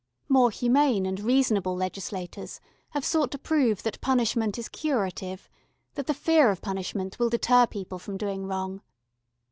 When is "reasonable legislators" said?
1.19-2.59